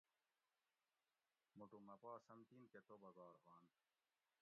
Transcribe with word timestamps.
موٹو 1.57 1.77
مہ 1.85 1.95
پا 2.01 2.11
سمتین 2.27 2.63
کہ 2.71 2.79
توبہ 2.87 3.09
گار 3.17 3.33
ہواۤنت 3.41 3.73